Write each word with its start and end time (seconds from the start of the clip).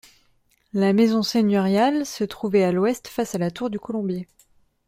La 0.73 0.93
maison 0.93 1.21
seigneuriale 1.21 2.07
se 2.07 2.23
trouvait 2.23 2.63
à 2.63 2.71
l'ouest 2.71 3.07
face 3.07 3.35
à 3.35 3.37
la 3.37 3.51
tour 3.51 3.69
du 3.69 3.79
Colombier. 3.79 4.27